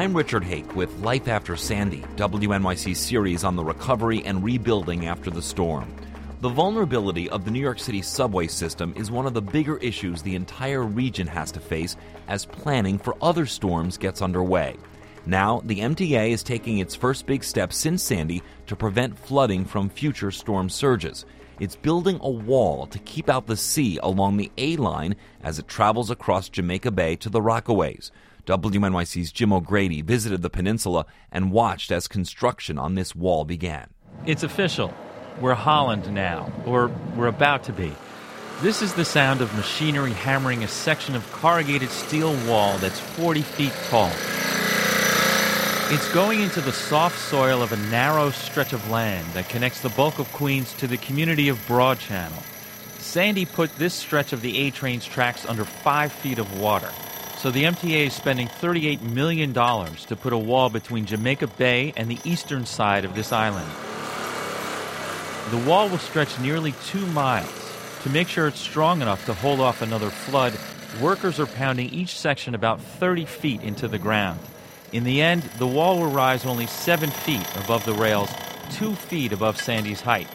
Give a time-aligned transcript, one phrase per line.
[0.00, 5.28] I'm Richard Hake with Life After Sandy, WNYC series on the recovery and rebuilding after
[5.28, 5.94] the storm.
[6.40, 10.22] The vulnerability of the New York City subway system is one of the bigger issues
[10.22, 11.96] the entire region has to face
[12.28, 14.78] as planning for other storms gets underway.
[15.26, 19.90] Now, the MTA is taking its first big step since Sandy to prevent flooding from
[19.90, 21.26] future storm surges.
[21.58, 25.68] It's building a wall to keep out the sea along the A line as it
[25.68, 28.10] travels across Jamaica Bay to the Rockaways.
[28.46, 33.88] WNYC's Jim O'Grady visited the peninsula and watched as construction on this wall began.
[34.26, 34.92] It's official.
[35.40, 37.94] We're Holland now, or we're about to be.
[38.60, 43.40] This is the sound of machinery hammering a section of corrugated steel wall that's 40
[43.42, 44.12] feet tall.
[45.92, 49.88] It's going into the soft soil of a narrow stretch of land that connects the
[49.88, 52.42] bulk of Queens to the community of Broad Channel.
[52.98, 56.90] Sandy put this stretch of the A train's tracks under five feet of water.
[57.40, 62.10] So the MTA is spending $38 million to put a wall between Jamaica Bay and
[62.10, 63.66] the eastern side of this island.
[65.50, 67.48] The wall will stretch nearly two miles.
[68.02, 70.52] To make sure it's strong enough to hold off another flood,
[71.00, 74.38] workers are pounding each section about 30 feet into the ground.
[74.92, 78.28] In the end, the wall will rise only seven feet above the rails,
[78.72, 80.28] two feet above Sandy's height.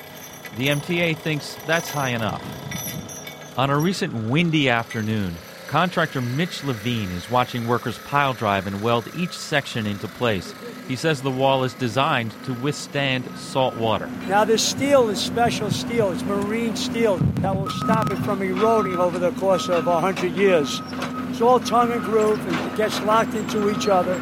[0.57, 2.41] The MTA thinks that's high enough.
[3.59, 5.35] On a recent windy afternoon,
[5.67, 10.53] contractor Mitch Levine is watching workers pile drive and weld each section into place.
[10.87, 14.07] He says the wall is designed to withstand salt water.
[14.27, 16.11] Now, this steel is special steel.
[16.11, 20.81] It's marine steel that will stop it from eroding over the course of 100 years.
[21.29, 24.17] It's all tongue and groove and it gets locked into each other.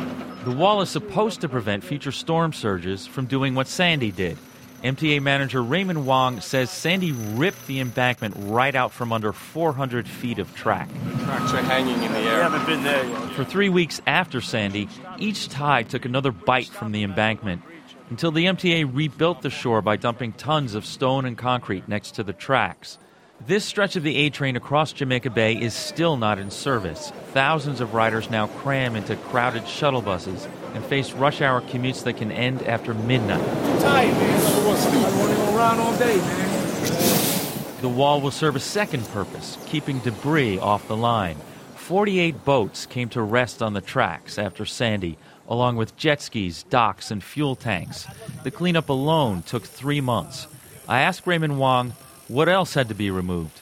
[0.45, 4.38] The wall is supposed to prevent future storm surges from doing what Sandy did.
[4.84, 10.39] MTA manager Raymond Wong says Sandy ripped the embankment right out from under 400 feet
[10.39, 10.89] of track.
[11.23, 12.36] Tracks are hanging in the air.
[12.36, 13.31] We haven't been there yet.
[13.31, 17.61] For three weeks after Sandy, each tide took another bite from the embankment
[18.10, 22.23] until the MTA rebuilt the shore by dumping tons of stone and concrete next to
[22.23, 22.98] the tracks.
[23.45, 27.11] This stretch of the A train across Jamaica Bay is still not in service.
[27.33, 32.15] Thousands of riders now cram into crowded shuttle buses and face rush hour commutes that
[32.15, 33.43] can end after midnight.
[33.81, 34.39] Tired, man.
[34.39, 37.81] I want to go around all day, man.
[37.81, 41.36] The wall will serve a second purpose, keeping debris off the line.
[41.75, 45.17] 48 boats came to rest on the tracks after Sandy,
[45.49, 48.08] along with jet skis, docks, and fuel tanks.
[48.45, 50.48] The cleanup alone took three months.
[50.87, 51.93] I asked Raymond Wong
[52.33, 53.61] what else had to be removed.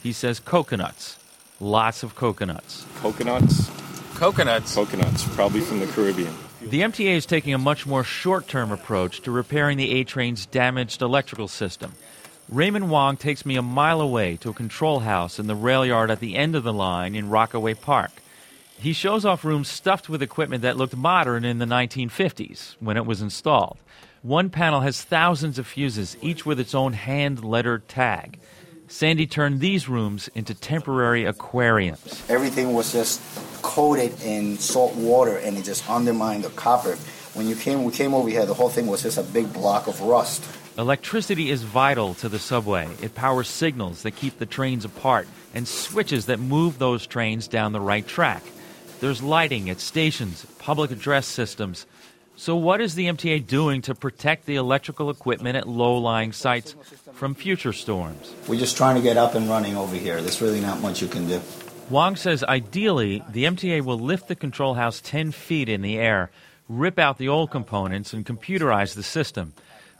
[0.00, 1.18] He says coconuts.
[1.58, 2.86] Lots of coconuts.
[3.00, 3.68] Coconuts?
[4.14, 4.74] Coconuts.
[4.76, 6.32] Coconuts, probably from the Caribbean.
[6.60, 10.46] The MTA is taking a much more short term approach to repairing the A train's
[10.46, 11.94] damaged electrical system.
[12.48, 16.08] Raymond Wong takes me a mile away to a control house in the rail yard
[16.08, 18.12] at the end of the line in Rockaway Park.
[18.78, 23.06] He shows off rooms stuffed with equipment that looked modern in the 1950s when it
[23.06, 23.78] was installed.
[24.22, 28.38] One panel has thousands of fuses, each with its own hand lettered tag.
[28.86, 32.22] Sandy turned these rooms into temporary aquariums.
[32.28, 33.20] Everything was just
[33.62, 36.94] coated in salt water and it just undermined the copper.
[37.34, 39.88] When you came, we came over here, the whole thing was just a big block
[39.88, 40.44] of rust.
[40.78, 42.88] Electricity is vital to the subway.
[43.02, 47.72] It powers signals that keep the trains apart and switches that move those trains down
[47.72, 48.44] the right track.
[49.00, 51.86] There's lighting at stations, public address systems.
[52.34, 56.74] So, what is the MTA doing to protect the electrical equipment at low lying sites
[57.12, 58.34] from future storms?
[58.48, 60.20] We're just trying to get up and running over here.
[60.20, 61.40] There's really not much you can do.
[61.90, 66.30] Wong says ideally, the MTA will lift the control house 10 feet in the air,
[66.68, 69.52] rip out the old components, and computerize the system.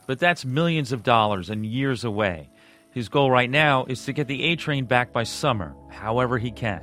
[0.06, 2.48] But that's millions of dollars and years away.
[2.92, 6.50] His goal right now is to get the A train back by summer, however he
[6.50, 6.82] can.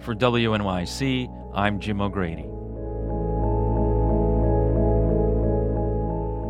[0.00, 2.46] For WNYC, I'm Jim O'Grady.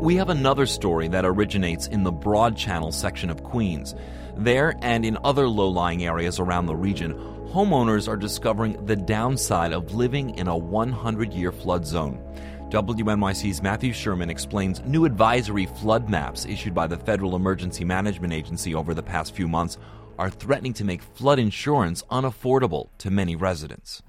[0.05, 3.95] We have another story that originates in the Broad Channel section of Queens.
[4.37, 7.15] There and in other low lying areas around the region,
[7.49, 12.23] homeowners are discovering the downside of living in a 100 year flood zone.
[12.69, 18.75] WNYC's Matthew Schuerman explains new advisory flood maps issued by the Federal Emergency Management Agency
[18.75, 19.79] over the past few months
[20.19, 24.03] are threatening to make flood insurance unaffordable to many residents.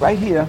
[0.00, 0.48] Right here,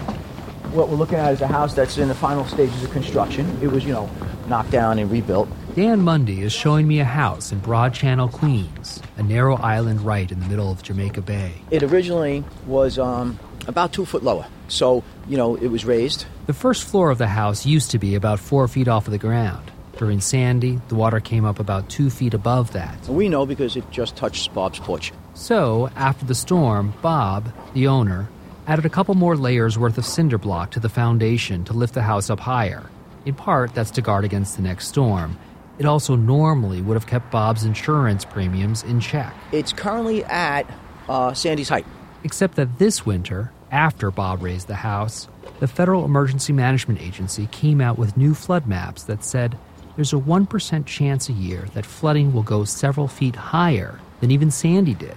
[0.74, 3.58] what we're looking at is a house that's in the final stages of construction.
[3.62, 4.10] It was, you know,
[4.48, 5.50] knocked down and rebuilt.
[5.76, 10.32] Dan Mundy is showing me a house in Broad Channel, Queens, a narrow island right
[10.32, 11.54] in the middle of Jamaica Bay.
[11.70, 13.38] It originally was um,
[13.68, 14.48] about two foot lower.
[14.70, 16.26] So, you know, it was raised.
[16.48, 19.18] The first floor of the house used to be about four feet off of the
[19.18, 19.72] ground.
[19.98, 23.08] During Sandy, the water came up about two feet above that.
[23.08, 25.12] We know because it just touched Bob's porch.
[25.34, 28.30] So, after the storm, Bob, the owner,
[28.68, 32.02] added a couple more layers worth of cinder block to the foundation to lift the
[32.02, 32.84] house up higher.
[33.26, 35.38] In part, that's to guard against the next storm.
[35.80, 39.34] It also normally would have kept Bob's insurance premiums in check.
[39.52, 40.70] It's currently at
[41.08, 41.86] uh, Sandy's height.
[42.24, 45.28] Except that this winter, after Bob raised the house,
[45.60, 49.58] the Federal Emergency Management Agency came out with new flood maps that said
[49.96, 54.52] there's a 1% chance a year that flooding will go several feet higher than even
[54.52, 55.16] Sandy did.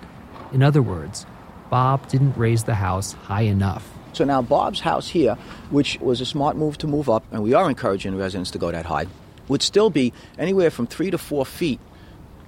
[0.52, 1.26] In other words,
[1.70, 3.88] Bob didn't raise the house high enough.
[4.12, 5.36] So now Bob's house here,
[5.70, 8.72] which was a smart move to move up, and we are encouraging residents to go
[8.72, 9.06] that high,
[9.48, 11.80] would still be anywhere from three to four feet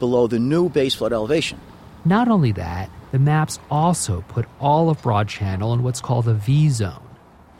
[0.00, 1.60] below the new base flood elevation.
[2.04, 6.34] Not only that, the maps also put all of Broad Channel in what's called a
[6.34, 7.08] V zone.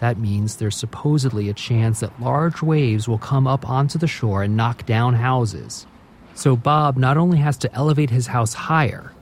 [0.00, 4.42] That means there's supposedly a chance that large waves will come up onto the shore
[4.42, 5.86] and knock down houses.
[6.34, 9.12] So Bob not only has to elevate his house higher,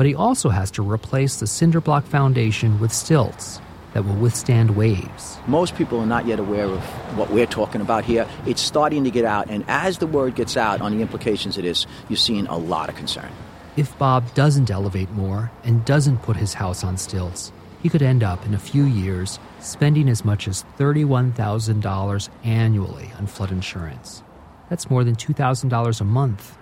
[0.00, 3.60] but he also has to replace the cinder block foundation with stilts
[3.92, 5.36] that will withstand waves.
[5.46, 6.82] Most people are not yet aware of
[7.18, 8.26] what we're talking about here.
[8.46, 11.64] It's starting to get out, and as the word gets out on the implications of
[11.64, 13.30] this, you're seeing a lot of concern.
[13.76, 17.52] If Bob doesn't elevate more and doesn't put his house on stilts,
[17.82, 23.26] he could end up in a few years spending as much as $31,000 annually on
[23.26, 24.22] flood insurance.
[24.70, 26.56] That's more than $2,000 a month.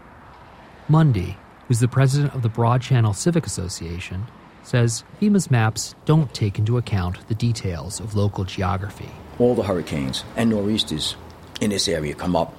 [0.89, 1.37] Mundy,
[1.69, 4.27] who's the president of the Broad Channel Civic Association,
[4.63, 9.11] says FEMA's maps don't take into account the details of local geography.
[9.39, 11.15] All the hurricanes and nor'easters
[11.61, 12.55] in this area come up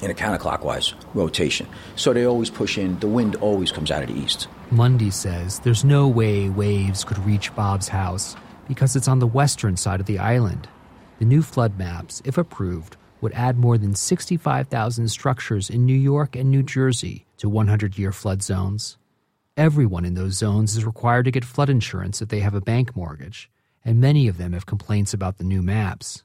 [0.00, 1.66] in a counterclockwise rotation.
[1.96, 4.48] So they always push in, the wind always comes out of the east.
[4.70, 8.34] Mundy says there's no way waves could reach Bob's house
[8.66, 10.68] because it's on the western side of the island.
[11.18, 16.36] The new flood maps, if approved, would add more than 65,000 structures in New York
[16.36, 18.98] and New Jersey to 100 year flood zones.
[19.56, 22.96] Everyone in those zones is required to get flood insurance if they have a bank
[22.96, 23.50] mortgage,
[23.84, 26.24] and many of them have complaints about the new maps.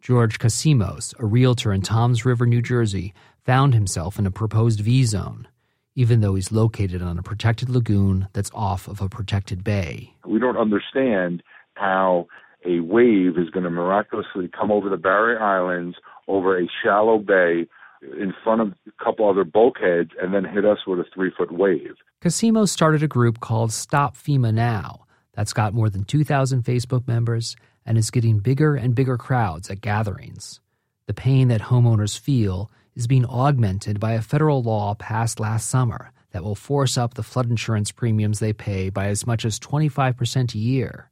[0.00, 3.12] George Kasimos, a realtor in Toms River, New Jersey,
[3.44, 5.46] found himself in a proposed V zone,
[5.94, 10.14] even though he's located on a protected lagoon that's off of a protected bay.
[10.26, 11.42] We don't understand
[11.74, 12.26] how
[12.66, 15.96] a wave is going to miraculously come over the Barrier Islands
[16.28, 17.66] over a shallow bay
[18.02, 21.52] in front of a couple other bulkheads and then hit us with a three foot
[21.52, 21.96] wave.
[22.22, 27.56] Kasimos started a group called Stop FEMA Now that's got more than 2,000 Facebook members
[27.86, 30.60] and is getting bigger and bigger crowds at gatherings.
[31.06, 36.12] The pain that homeowners feel is being augmented by a federal law passed last summer
[36.32, 40.54] that will force up the flood insurance premiums they pay by as much as 25%
[40.54, 41.10] a year.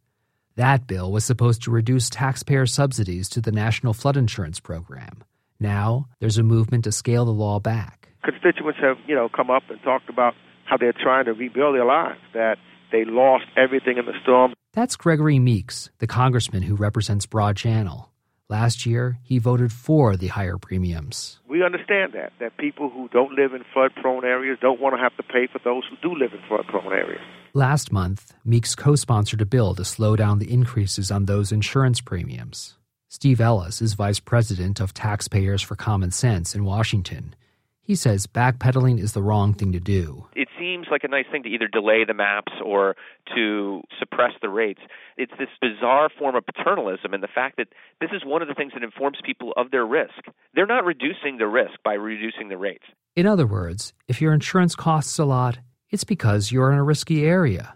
[0.59, 5.23] That bill was supposed to reduce taxpayer subsidies to the National Flood Insurance Program.
[5.61, 8.09] Now, there's a movement to scale the law back.
[8.25, 10.35] Constituents have, you know, come up and talked about
[10.65, 12.59] how they're trying to rebuild their lives, that
[12.91, 14.53] they lost everything in the storm.
[14.73, 18.11] That's Gregory Meeks, the congressman who represents Broad Channel.
[18.49, 21.39] Last year, he voted for the higher premiums.
[21.49, 25.01] We understand that, that people who don't live in flood prone areas don't want to
[25.01, 27.23] have to pay for those who do live in flood prone areas.
[27.55, 32.01] Last month, Meeks co sponsored a bill to slow down the increases on those insurance
[32.01, 32.77] premiums.
[33.09, 37.35] Steve Ellis is vice president of Taxpayers for Common Sense in Washington.
[37.81, 40.27] He says backpedaling is the wrong thing to do.
[40.37, 42.97] It seems like a nice thing to either delay the maps or
[43.35, 44.83] to suppress the rates.
[45.17, 47.69] It's this bizarre form of paternalism and the fact that
[47.99, 50.21] this is one of the things that informs people of their risk.
[50.55, 52.85] They're not reducing the risk by reducing the rates.
[53.17, 55.59] In other words, if your insurance costs a lot,
[55.91, 57.75] it's because you're in a risky area.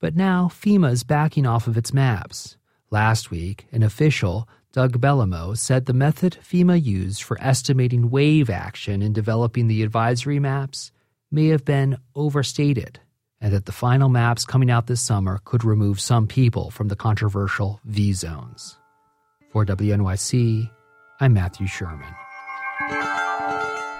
[0.00, 2.56] But now FEMA is backing off of its maps.
[2.90, 9.02] Last week, an official Doug Bellomo, said the method FEMA used for estimating wave action
[9.02, 10.90] in developing the advisory maps
[11.30, 12.98] may have been overstated,
[13.40, 16.96] and that the final maps coming out this summer could remove some people from the
[16.96, 18.78] controversial V zones.
[19.50, 20.70] For WNYC,
[21.20, 22.14] I'm Matthew Schuerman.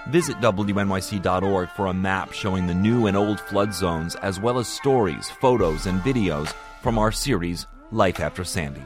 [0.08, 4.68] Visit WNYC.org for a map showing the new and old flood zones, as well as
[4.68, 8.82] stories, photos, and videos from our series, Life After Sandy.